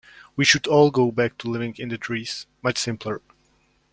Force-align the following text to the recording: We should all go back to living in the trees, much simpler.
We 0.35 0.45
should 0.45 0.65
all 0.65 0.89
go 0.89 1.11
back 1.11 1.37
to 1.37 1.47
living 1.47 1.75
in 1.77 1.89
the 1.89 1.97
trees, 1.99 2.47
much 2.63 2.79
simpler. 2.79 3.21